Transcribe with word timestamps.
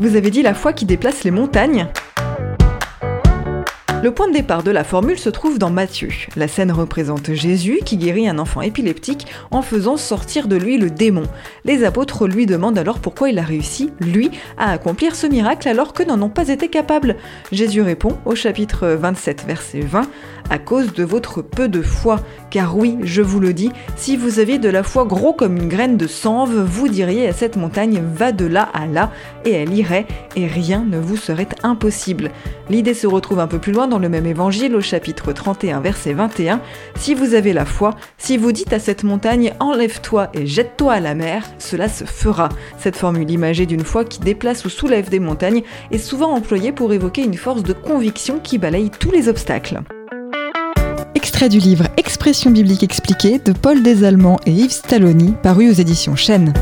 Vous 0.00 0.16
avez 0.16 0.30
dit 0.30 0.42
la 0.42 0.54
foi 0.54 0.72
qui 0.72 0.84
déplace 0.84 1.24
les 1.24 1.30
montagnes 1.30 1.88
le 4.04 4.12
point 4.12 4.28
de 4.28 4.34
départ 4.34 4.62
de 4.62 4.70
la 4.70 4.84
formule 4.84 5.18
se 5.18 5.30
trouve 5.30 5.58
dans 5.58 5.70
Matthieu. 5.70 6.10
La 6.36 6.46
scène 6.46 6.70
représente 6.70 7.32
Jésus 7.32 7.78
qui 7.86 7.96
guérit 7.96 8.28
un 8.28 8.38
enfant 8.38 8.60
épileptique 8.60 9.26
en 9.50 9.62
faisant 9.62 9.96
sortir 9.96 10.46
de 10.46 10.56
lui 10.56 10.76
le 10.76 10.90
démon. 10.90 11.22
Les 11.64 11.84
apôtres 11.84 12.26
lui 12.26 12.44
demandent 12.44 12.76
alors 12.76 12.98
pourquoi 12.98 13.30
il 13.30 13.38
a 13.38 13.42
réussi, 13.42 13.92
lui, 14.00 14.30
à 14.58 14.72
accomplir 14.72 15.16
ce 15.16 15.26
miracle 15.26 15.70
alors 15.70 15.94
que 15.94 16.02
n'en 16.02 16.20
ont 16.20 16.28
pas 16.28 16.48
été 16.48 16.68
capables. 16.68 17.16
Jésus 17.50 17.80
répond 17.80 18.18
au 18.26 18.34
chapitre 18.34 18.88
27 18.88 19.46
verset 19.46 19.80
20 19.80 20.02
à 20.50 20.58
cause 20.58 20.92
de 20.92 21.04
votre 21.04 21.42
peu 21.42 21.68
de 21.68 21.82
foi. 21.82 22.20
Car 22.50 22.76
oui, 22.76 22.98
je 23.02 23.22
vous 23.22 23.40
le 23.40 23.52
dis, 23.52 23.70
si 23.96 24.16
vous 24.16 24.38
aviez 24.38 24.58
de 24.58 24.68
la 24.68 24.82
foi 24.82 25.04
gros 25.04 25.32
comme 25.32 25.56
une 25.56 25.68
graine 25.68 25.96
de 25.96 26.06
sanve, 26.06 26.54
vous 26.54 26.88
diriez 26.88 27.26
à 27.26 27.32
cette 27.32 27.56
montagne 27.56 28.02
va 28.14 28.32
de 28.32 28.44
là 28.44 28.68
à 28.74 28.86
là, 28.86 29.10
et 29.44 29.52
elle 29.52 29.74
irait, 29.74 30.06
et 30.36 30.46
rien 30.46 30.84
ne 30.84 30.98
vous 30.98 31.16
serait 31.16 31.48
impossible. 31.62 32.30
L'idée 32.70 32.94
se 32.94 33.06
retrouve 33.06 33.40
un 33.40 33.46
peu 33.46 33.58
plus 33.58 33.72
loin 33.72 33.88
dans 33.88 33.93
le 33.98 34.08
même 34.08 34.26
évangile 34.26 34.74
au 34.76 34.80
chapitre 34.80 35.32
31 35.32 35.80
verset 35.80 36.12
21. 36.12 36.60
Si 36.96 37.14
vous 37.14 37.34
avez 37.34 37.52
la 37.52 37.64
foi, 37.64 37.94
si 38.18 38.36
vous 38.36 38.52
dites 38.52 38.72
à 38.72 38.78
cette 38.78 39.04
montagne 39.04 39.52
enlève-toi 39.60 40.28
et 40.34 40.46
jette-toi 40.46 40.94
à 40.94 41.00
la 41.00 41.14
mer, 41.14 41.44
cela 41.58 41.88
se 41.88 42.04
fera. 42.04 42.48
Cette 42.78 42.96
formule 42.96 43.30
imagée 43.30 43.66
d'une 43.66 43.84
foi 43.84 44.04
qui 44.04 44.20
déplace 44.20 44.64
ou 44.64 44.68
soulève 44.68 45.08
des 45.08 45.20
montagnes 45.20 45.62
est 45.90 45.98
souvent 45.98 46.32
employée 46.32 46.72
pour 46.72 46.92
évoquer 46.92 47.22
une 47.22 47.34
force 47.36 47.62
de 47.62 47.72
conviction 47.72 48.38
qui 48.42 48.58
balaye 48.58 48.90
tous 48.90 49.10
les 49.10 49.28
obstacles. 49.28 49.80
Extrait 51.14 51.48
du 51.48 51.58
livre 51.58 51.86
Expression 51.96 52.50
biblique 52.50 52.82
expliquée 52.82 53.38
de 53.38 53.52
Paul 53.52 53.82
Desallemands 53.82 54.40
et 54.46 54.52
Yves 54.52 54.72
Stalloni, 54.72 55.34
paru 55.42 55.70
aux 55.70 55.74
éditions 55.74 56.16
Chênes. 56.16 56.52